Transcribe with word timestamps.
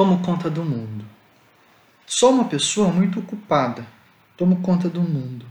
Tomo 0.00 0.20
conta 0.20 0.48
do 0.48 0.64
mundo. 0.64 1.04
Sou 2.06 2.30
uma 2.30 2.46
pessoa 2.46 2.90
muito 2.90 3.20
ocupada. 3.20 3.86
Tomo 4.34 4.62
conta 4.62 4.88
do 4.88 5.02
mundo. 5.02 5.44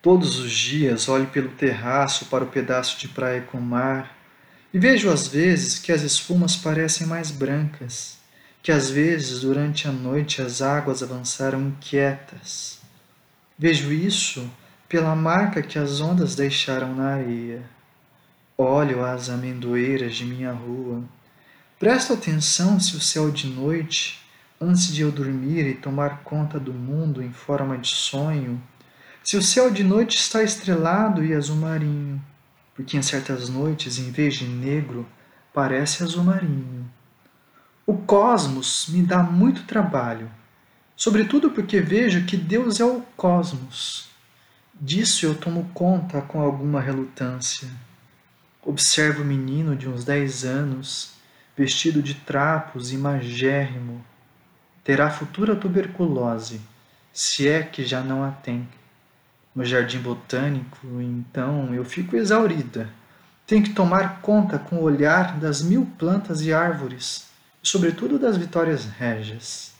Todos 0.00 0.38
os 0.38 0.52
dias 0.52 1.08
olho 1.08 1.26
pelo 1.26 1.48
terraço 1.48 2.26
para 2.26 2.44
o 2.44 2.46
pedaço 2.46 2.96
de 3.00 3.08
praia 3.08 3.40
com 3.40 3.60
mar 3.60 4.16
e 4.72 4.78
vejo 4.78 5.10
às 5.10 5.26
vezes 5.26 5.76
que 5.76 5.90
as 5.90 6.02
espumas 6.02 6.54
parecem 6.54 7.04
mais 7.04 7.32
brancas, 7.32 8.18
que 8.62 8.70
às 8.70 8.90
vezes 8.90 9.40
durante 9.40 9.88
a 9.88 9.90
noite 9.90 10.40
as 10.40 10.62
águas 10.62 11.02
avançaram 11.02 11.60
inquietas. 11.60 12.78
Vejo 13.58 13.92
isso 13.92 14.48
pela 14.88 15.16
marca 15.16 15.62
que 15.62 15.80
as 15.80 16.00
ondas 16.00 16.36
deixaram 16.36 16.94
na 16.94 17.14
areia. 17.14 17.64
Olho 18.56 19.04
as 19.04 19.28
amendoeiras 19.28 20.14
de 20.14 20.24
minha 20.24 20.52
rua 20.52 21.02
Presto 21.78 22.14
atenção 22.14 22.80
se 22.80 22.96
o 22.96 23.00
céu 23.00 23.30
de 23.30 23.46
noite, 23.46 24.20
antes 24.60 24.92
de 24.92 25.02
eu 25.02 25.12
dormir 25.12 25.64
e 25.64 25.74
tomar 25.74 26.24
conta 26.24 26.58
do 26.58 26.72
mundo 26.74 27.22
em 27.22 27.32
forma 27.32 27.78
de 27.78 27.86
sonho, 27.86 28.60
se 29.22 29.36
o 29.36 29.42
céu 29.42 29.70
de 29.70 29.84
noite 29.84 30.16
está 30.16 30.42
estrelado 30.42 31.24
e 31.24 31.32
azul 31.32 31.54
marinho, 31.54 32.20
porque 32.74 32.96
em 32.96 33.02
certas 33.02 33.48
noites, 33.48 33.96
em 33.96 34.10
vez 34.10 34.34
de 34.34 34.44
negro, 34.44 35.06
parece 35.54 36.02
azul 36.02 36.24
marinho. 36.24 36.90
O 37.86 37.96
cosmos 37.96 38.86
me 38.88 39.00
dá 39.02 39.22
muito 39.22 39.62
trabalho, 39.62 40.28
sobretudo 40.96 41.52
porque 41.52 41.80
vejo 41.80 42.24
que 42.24 42.36
Deus 42.36 42.80
é 42.80 42.84
o 42.84 43.02
cosmos. 43.16 44.08
Disso 44.74 45.24
eu 45.24 45.36
tomo 45.36 45.70
conta 45.72 46.20
com 46.22 46.40
alguma 46.40 46.80
relutância. 46.80 47.68
Observo 48.64 49.22
o 49.22 49.24
menino 49.24 49.76
de 49.76 49.88
uns 49.88 50.04
dez 50.04 50.44
anos 50.44 51.16
vestido 51.58 52.00
de 52.00 52.14
trapos 52.14 52.92
e 52.92 52.96
magérrimo, 52.96 54.04
terá 54.84 55.10
futura 55.10 55.56
tuberculose, 55.56 56.60
se 57.12 57.48
é 57.48 57.64
que 57.64 57.84
já 57.84 58.00
não 58.00 58.22
a 58.22 58.30
tem. 58.30 58.68
No 59.52 59.64
jardim 59.64 59.98
botânico, 59.98 60.78
então, 61.00 61.74
eu 61.74 61.84
fico 61.84 62.14
exaurida. 62.14 62.88
Tenho 63.44 63.64
que 63.64 63.70
tomar 63.70 64.20
conta 64.20 64.56
com 64.56 64.76
o 64.76 64.82
olhar 64.82 65.36
das 65.40 65.60
mil 65.60 65.84
plantas 65.98 66.42
e 66.42 66.52
árvores, 66.52 67.26
e 67.60 67.68
sobretudo 67.68 68.20
das 68.20 68.36
vitórias 68.36 68.84
régias. 68.84 69.72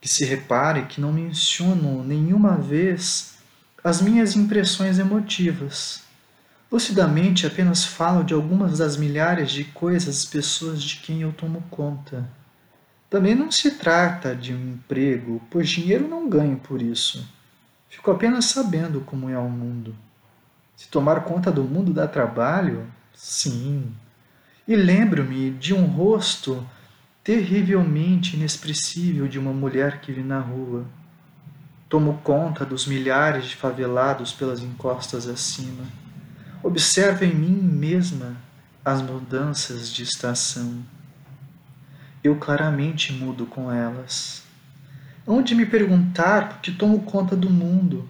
Que 0.00 0.08
se 0.08 0.24
repare 0.24 0.86
que 0.86 1.00
não 1.00 1.12
menciono 1.12 2.02
nenhuma 2.02 2.56
vez 2.56 3.38
as 3.84 4.02
minhas 4.02 4.34
impressões 4.34 4.98
emotivas 4.98 6.09
Lucidamente 6.70 7.48
apenas 7.48 7.84
falo 7.84 8.22
de 8.22 8.32
algumas 8.32 8.78
das 8.78 8.96
milhares 8.96 9.50
de 9.50 9.64
coisas 9.64 10.22
e 10.22 10.28
pessoas 10.28 10.80
de 10.80 10.98
quem 10.98 11.22
eu 11.22 11.32
tomo 11.32 11.64
conta. 11.68 12.30
Também 13.08 13.34
não 13.34 13.50
se 13.50 13.72
trata 13.72 14.36
de 14.36 14.54
um 14.54 14.74
emprego, 14.74 15.42
pois 15.50 15.68
dinheiro 15.68 16.06
não 16.06 16.28
ganho 16.28 16.58
por 16.58 16.80
isso. 16.80 17.28
Fico 17.88 18.12
apenas 18.12 18.44
sabendo 18.44 19.00
como 19.00 19.28
é 19.28 19.36
o 19.36 19.48
mundo. 19.48 19.96
Se 20.76 20.86
tomar 20.86 21.24
conta 21.24 21.50
do 21.50 21.64
mundo 21.64 21.92
dá 21.92 22.06
trabalho, 22.06 22.86
sim. 23.12 23.92
E 24.66 24.76
lembro-me 24.76 25.50
de 25.50 25.74
um 25.74 25.86
rosto 25.86 26.64
terrivelmente 27.24 28.36
inexpressível 28.36 29.26
de 29.26 29.40
uma 29.40 29.52
mulher 29.52 30.00
que 30.00 30.12
vi 30.12 30.22
na 30.22 30.38
rua. 30.38 30.84
Tomo 31.88 32.20
conta 32.22 32.64
dos 32.64 32.86
milhares 32.86 33.46
de 33.46 33.56
favelados 33.56 34.32
pelas 34.32 34.60
encostas 34.60 35.26
acima 35.26 35.84
Observo 36.62 37.24
em 37.24 37.34
mim 37.34 37.58
mesma 37.58 38.36
as 38.84 39.00
mudanças 39.00 39.90
de 39.90 40.02
estação. 40.02 40.84
Eu 42.22 42.36
claramente 42.36 43.14
mudo 43.14 43.46
com 43.46 43.72
elas. 43.72 44.42
Onde 45.26 45.54
me 45.54 45.64
perguntar 45.64 46.50
por 46.50 46.58
que 46.58 46.70
tomo 46.70 47.00
conta 47.00 47.34
do 47.34 47.48
mundo? 47.48 48.06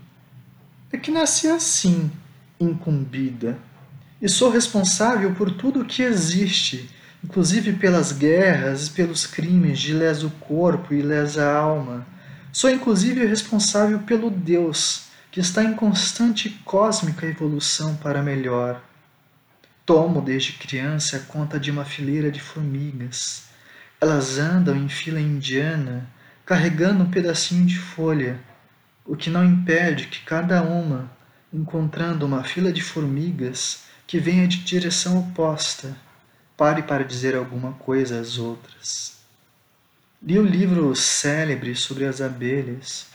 É 0.90 0.96
que 0.96 1.12
nasci 1.12 1.46
assim, 1.46 2.10
incumbida, 2.58 3.56
e 4.20 4.28
sou 4.28 4.50
responsável 4.50 5.32
por 5.32 5.52
tudo 5.52 5.82
o 5.82 5.84
que 5.84 6.02
existe, 6.02 6.90
inclusive 7.22 7.74
pelas 7.74 8.10
guerras 8.10 8.88
e 8.88 8.90
pelos 8.90 9.28
crimes 9.28 9.78
de 9.78 9.92
lesa 9.92 10.26
o 10.26 10.30
corpo 10.30 10.92
e 10.92 11.02
lesa 11.02 11.48
alma. 11.48 12.04
Sou 12.52 12.68
inclusive 12.68 13.24
responsável 13.24 14.00
pelo 14.00 14.28
Deus 14.28 15.09
que 15.30 15.38
está 15.38 15.62
em 15.62 15.74
constante 15.74 16.50
cósmica 16.64 17.24
evolução 17.24 17.94
para 17.96 18.22
melhor. 18.22 18.82
Tomo 19.86 20.20
desde 20.20 20.54
criança 20.54 21.20
conta 21.28 21.58
de 21.58 21.70
uma 21.70 21.84
fileira 21.84 22.32
de 22.32 22.40
formigas. 22.40 23.44
Elas 24.00 24.38
andam 24.38 24.76
em 24.76 24.88
fila 24.88 25.20
indiana, 25.20 26.08
carregando 26.44 27.04
um 27.04 27.10
pedacinho 27.10 27.64
de 27.64 27.78
folha, 27.78 28.40
o 29.04 29.16
que 29.16 29.30
não 29.30 29.44
impede 29.44 30.08
que 30.08 30.20
cada 30.24 30.62
uma, 30.62 31.10
encontrando 31.52 32.26
uma 32.26 32.42
fila 32.42 32.72
de 32.72 32.82
formigas 32.82 33.84
que 34.06 34.18
venha 34.18 34.48
de 34.48 34.58
direção 34.58 35.18
oposta, 35.18 35.96
pare 36.56 36.82
para 36.82 37.04
dizer 37.04 37.36
alguma 37.36 37.72
coisa 37.74 38.20
às 38.20 38.36
outras. 38.36 39.20
Li 40.20 40.38
o 40.38 40.44
livro 40.44 40.94
célebre 40.96 41.76
sobre 41.76 42.04
as 42.04 42.20
abelhas 42.20 43.06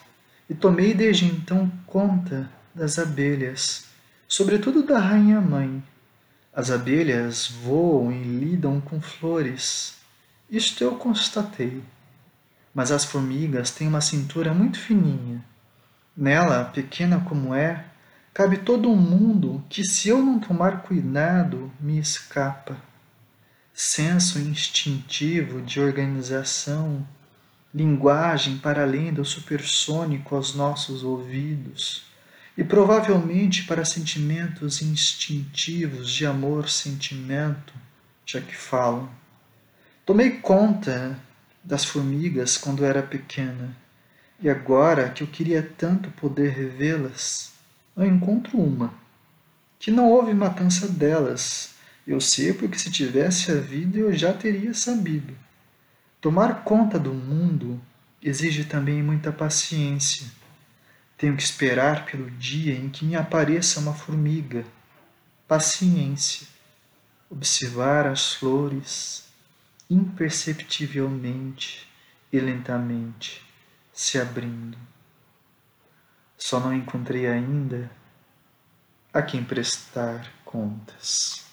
e 0.49 0.53
tomei 0.53 0.93
desde 0.93 1.25
então 1.25 1.71
conta 1.85 2.49
das 2.73 2.99
abelhas, 2.99 3.85
sobretudo 4.27 4.83
da 4.83 4.99
rainha-mãe. 4.99 5.83
As 6.53 6.71
abelhas 6.71 7.47
voam 7.47 8.11
e 8.11 8.23
lidam 8.23 8.79
com 8.79 9.01
flores. 9.01 9.95
Isto 10.49 10.83
eu 10.83 10.95
constatei. 10.95 11.83
Mas 12.73 12.91
as 12.91 13.05
formigas 13.05 13.71
têm 13.71 13.87
uma 13.87 14.01
cintura 14.01 14.53
muito 14.53 14.79
fininha. 14.79 15.43
Nela, 16.15 16.65
pequena 16.65 17.19
como 17.19 17.53
é, 17.53 17.85
cabe 18.33 18.57
todo 18.57 18.89
um 18.89 18.95
mundo 18.95 19.63
que, 19.69 19.83
se 19.83 20.09
eu 20.09 20.21
não 20.21 20.39
tomar 20.39 20.83
cuidado, 20.83 21.71
me 21.79 21.99
escapa. 21.99 22.77
Senso 23.73 24.39
instintivo 24.39 25.61
de 25.61 25.81
organização, 25.81 27.05
linguagem 27.75 28.57
para 28.57 28.83
além 28.83 29.11
do 29.11 29.25
supersônico 29.25 30.33
aos 30.33 30.55
nossos 30.55 31.03
ouvidos, 31.03 32.05
e 32.57 32.63
provavelmente 32.63 33.65
para 33.65 33.83
sentimentos 33.83 34.81
instintivos 34.81 36.09
de 36.09 36.25
amor-sentimento, 36.25 37.73
já 38.25 38.39
que 38.39 38.55
falam. 38.55 39.09
Tomei 40.05 40.37
conta 40.37 41.19
das 41.61 41.83
formigas 41.83 42.55
quando 42.55 42.85
era 42.85 43.03
pequena, 43.03 43.75
e 44.39 44.49
agora 44.49 45.09
que 45.09 45.21
eu 45.21 45.27
queria 45.27 45.61
tanto 45.77 46.09
poder 46.11 46.53
revê-las, 46.53 47.51
eu 47.97 48.05
encontro 48.05 48.57
uma, 48.57 48.93
que 49.77 49.91
não 49.91 50.09
houve 50.09 50.33
matança 50.33 50.87
delas. 50.87 51.75
Eu 52.07 52.21
sei 52.21 52.53
porque 52.53 52.79
se 52.79 52.89
tivesse 52.89 53.51
havido 53.51 53.97
eu 53.97 54.13
já 54.13 54.31
teria 54.31 54.73
sabido. 54.73 55.44
Tomar 56.25 56.63
conta 56.63 56.97
do 56.97 57.13
mundo 57.13 57.79
exige 58.19 58.65
também 58.65 59.03
muita 59.03 59.31
paciência. 59.31 60.25
Tenho 61.15 61.37
que 61.37 61.43
esperar 61.43 62.07
pelo 62.07 62.31
dia 62.31 62.73
em 62.73 62.89
que 62.89 63.05
me 63.05 63.15
apareça 63.15 63.79
uma 63.79 63.93
formiga. 63.93 64.65
Paciência. 65.47 66.47
Observar 67.29 68.07
as 68.07 68.33
flores 68.33 69.27
imperceptivelmente 69.87 71.87
e 72.33 72.39
lentamente 72.39 73.45
se 73.93 74.19
abrindo. 74.19 74.79
Só 76.35 76.59
não 76.59 76.73
encontrei 76.73 77.27
ainda 77.27 77.91
a 79.13 79.21
quem 79.21 79.43
prestar 79.43 80.27
contas. 80.43 81.44